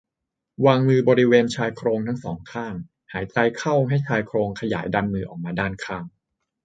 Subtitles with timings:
[0.65, 2.73] วางมือบริเวณชายโครงทั้ง สอง ข้าง
[3.13, 6.03] หายใจเข้าให้ชายโครงขยายดันมือออกมาด้านข้าง